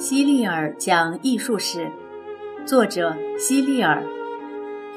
[0.00, 1.86] 希利尔讲艺术史，
[2.64, 4.02] 作者希利尔，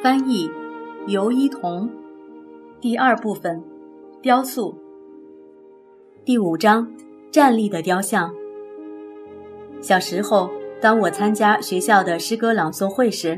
[0.01, 0.49] 翻译
[1.07, 1.89] 尤一彤。
[2.79, 3.61] 第二部分，
[4.21, 4.73] 雕塑。
[6.23, 6.89] 第五章，
[7.29, 8.33] 站立的雕像。
[9.81, 13.37] 小时候，当我参加学校的诗歌朗诵会时，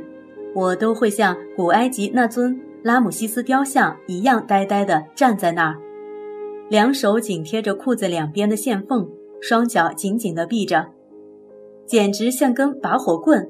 [0.54, 5.82] 我都会像古埃及那尊拉姆西斯雕像一样呆呆地站在那儿，
[6.70, 9.10] 两手紧贴着裤子两边的线缝，
[9.42, 10.92] 双脚紧紧地闭着。
[11.86, 13.48] 简直像根拔火棍，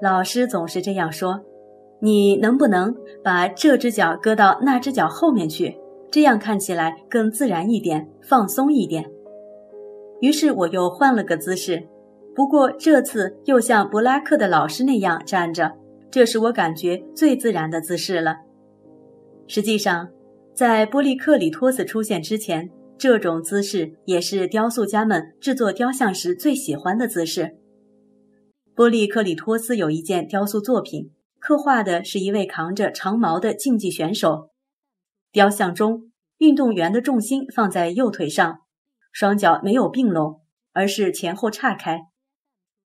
[0.00, 1.40] 老师总是这样说
[2.00, 5.76] ：“你能不能把这只脚搁到那只脚后面去？
[6.10, 9.04] 这样看起来更自然一点，放松一点。”
[10.20, 11.88] 于是我又换了个姿势，
[12.34, 15.72] 不过这次又像布拉克的老师那样站着，
[16.10, 18.36] 这是我感觉最自然的姿势了。
[19.46, 20.08] 实际上，
[20.54, 22.70] 在波利克里托斯出现之前。
[23.00, 27.56] 这种姿势也是雕塑家们制作雕像时最喜欢的姿势。
[28.74, 34.50] 波利克里托斯有一件雕塑作品，刻画的是一位扛着长矛的竞技选手。
[35.32, 38.58] 雕像中，运动员的重心放在右腿上，
[39.10, 40.42] 双脚没有并拢，
[40.74, 42.00] 而是前后岔开。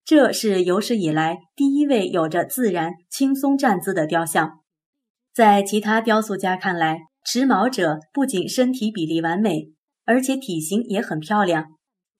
[0.04, 4.60] 这是有史以来第一位有着自然轻松站姿的雕像。
[5.34, 9.72] 在其他雕塑家看来，持矛者不仅身体比例完美。
[10.12, 11.68] 而且体型也很漂亮，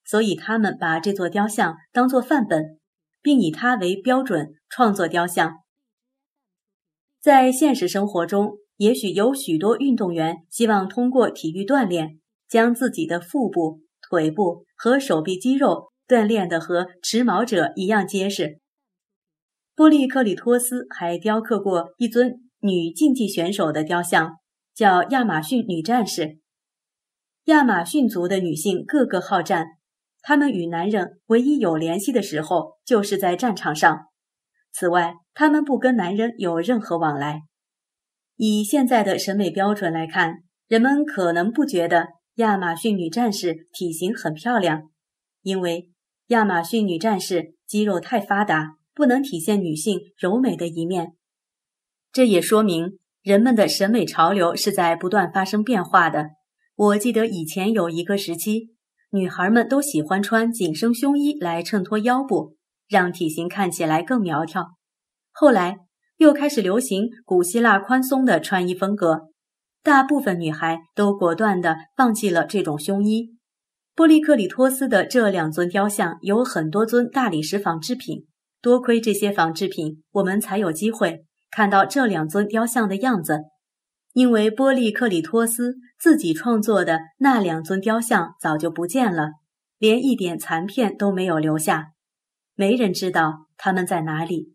[0.02, 2.80] 所以他们把这座雕像当作范本，
[3.20, 5.58] 并以它为标准创作雕像。
[7.20, 12.18] 在现实生活中，也许有许多运动员希望通过体育锻炼，
[12.48, 18.58] 将自己的腹部、腿部和手臂肌肉锻炼得和持矛者一样结实。
[19.76, 24.36] 波利克里托斯还雕刻过一尊女竞技选手的雕像，
[24.74, 26.38] 叫亚马逊女战士。
[27.46, 29.66] 亚马逊族的女性个个好战，
[30.20, 34.06] 她们与男人唯一有联系的时候就是在战场上。
[34.70, 37.40] 此外，她们不跟男人有任何往来。
[38.36, 44.90] 以现在的审美标准来看，人们可能不觉得亚马逊女战士体型很漂亮，
[45.42, 45.90] 因为
[46.28, 51.14] 亚马逊女战士肌肉太发达，不能体现女性柔美的一面。
[52.12, 56.30] 这也说明人们的审美潮流是在不断发生变化的。
[56.74, 58.70] 我记得以前有一个时期，
[59.10, 62.56] 女孩们都喜欢穿紧身胸衣来衬托腰部，
[62.88, 64.70] 让体型看起来更苗条。
[65.30, 65.76] 后来
[66.16, 69.28] 又开始流行古希腊宽松的穿衣风格，
[69.82, 73.36] 大部分女孩都果断地放弃了这种胸衣。
[73.94, 78.26] 波利克里托斯的这两尊雕像有很多尊大理石仿制品，
[78.62, 83.40] 多亏这些仿制品，我们才有机会看到这两尊雕像的样子。
[84.12, 89.30] 因为波利克里托斯自己创作的那两尊雕像早就不见了，
[89.78, 91.92] 连一点残片都没有留下，
[92.54, 94.54] 没人知道他们在哪里。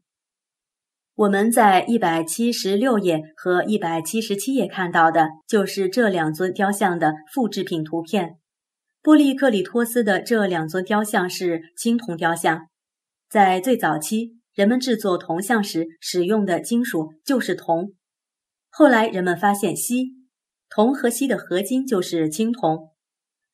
[1.16, 8.38] 我们在一百七十六页和一百七十七页看到的就是这两尊雕像的复制品图片。
[9.02, 12.68] 波利克里托斯的这两尊雕像是青铜雕像，
[13.28, 17.94] 在最早期，人们制作铜像时使用的金属就是铜。
[18.80, 20.14] 后来人们发现锡、
[20.70, 22.92] 铜和锡的合金就是青铜，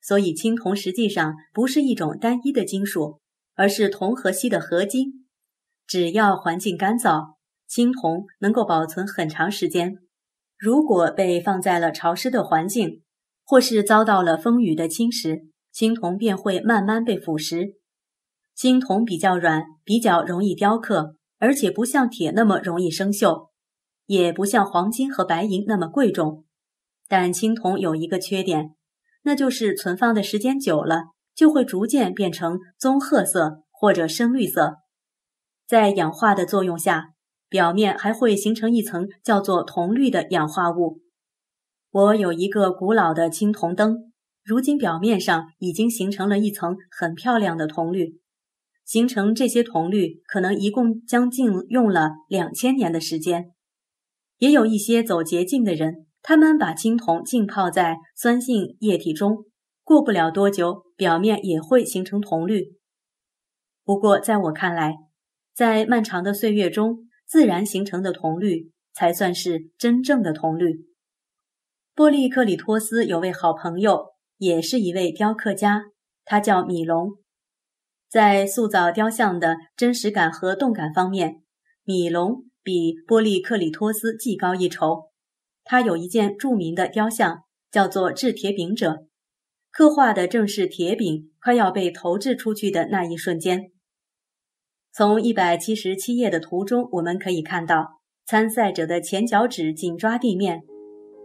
[0.02, 3.22] 所以青铜实际上不是一种单一的金属，
[3.54, 5.26] 而是铜和锡的合金。
[5.86, 7.36] 只要环境干燥，
[7.66, 9.96] 青铜能够保存很长时间。
[10.58, 13.00] 如果被放在了潮湿的环境，
[13.46, 17.76] 或是遭到了风雨的侵蚀，青铜便会慢慢被腐蚀。
[18.54, 23.53] 青铜比较软，比较容易雕刻，而且不像铁那么容易生锈。
[24.06, 26.44] 也不像黄金和白银那么贵重，
[27.08, 28.74] 但青铜有一个缺点，
[29.22, 31.04] 那就是存放的时间久了
[31.34, 34.76] 就会逐渐变成棕褐色或者深绿色，
[35.66, 37.14] 在氧化的作用下，
[37.48, 41.00] 表面还会形成一层叫做铜绿的氧化物。
[41.90, 44.12] 我有一个古老的青铜灯，
[44.42, 48.20] 如今表面上已经形成了一层很漂亮的铜绿。
[48.84, 53.53] 形成这些铜绿可能一共将近用了两千年的时间。
[54.44, 59.46] 也有一些走捷径的人，他们把青铜浸泡在酸性液体中，
[59.82, 62.76] 过不了多久，表面也会形成铜绿。
[63.86, 64.96] 不过，在我看来，
[65.54, 70.84] 在漫长的岁月中，自然形成的铜绿才算是真正的铜绿。
[71.94, 75.84] 波利克里托斯有位好朋友，也是一位雕刻家，
[76.26, 77.12] 他叫米龙。
[78.10, 81.40] 在塑造雕像的真实感和动感方面，
[81.84, 82.44] 米龙。
[82.64, 85.10] 比波利克里托斯技高一筹。
[85.62, 89.06] 他有一件著名的雕像，叫做制铁饼者，
[89.70, 93.70] 刻画的正是铁饼快要被投掷出去的那一瞬间。
[94.92, 100.62] 从一百七十七页的图中，我们可以看到，参赛者的前脚趾紧抓地面，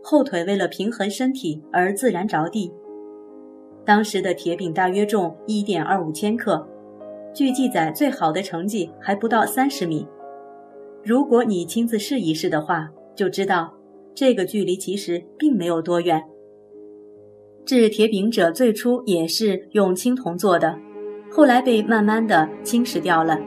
[0.03, 2.71] 后腿为了平衡身体而自然着地。
[3.85, 6.67] 当时的铁饼大约重一点二五千克，
[7.33, 10.07] 据记载，最好的成绩还不到三十米。
[11.03, 13.73] 如果你亲自试一试的话，就知道
[14.13, 16.21] 这个距离其实并没有多远。
[17.65, 20.77] 制铁饼者最初也是用青铜做的，
[21.31, 23.39] 后来被慢慢的侵蚀掉了。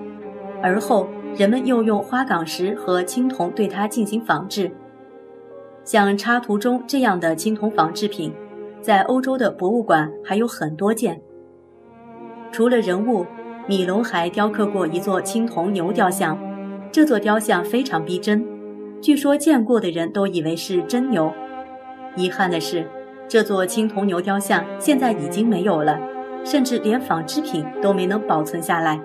[0.62, 4.70] 而后人们又用花岗石和青铜对它进行仿制。
[5.84, 8.32] 像插图中这样的青铜仿制品，
[8.80, 11.20] 在欧洲的博物馆还有很多件。
[12.52, 13.26] 除了人物，
[13.66, 16.38] 米龙还雕刻过一座青铜牛雕像，
[16.92, 18.46] 这座雕像非常逼真，
[19.00, 21.32] 据说见过的人都以为是真牛。
[22.14, 22.86] 遗憾的是。
[23.28, 25.98] 这座青铜牛雕像现在已经没有了，
[26.44, 29.00] 甚至连仿制品都没能保存下来。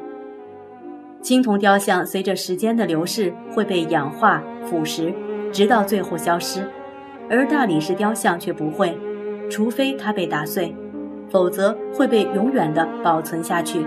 [1.21, 5.13] 青铜雕像随着时间的流逝会被氧化腐蚀，
[5.49, 6.67] 直到最后消失，
[7.29, 8.97] 而大理石雕像却不会，
[9.49, 10.75] 除非它被打碎，
[11.29, 13.85] 否则会被永远的保存下去。